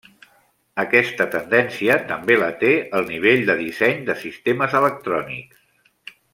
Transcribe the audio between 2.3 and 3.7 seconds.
la té el nivell de